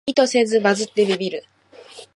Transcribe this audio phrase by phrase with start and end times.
[0.07, 1.45] 意図せずバズってビビる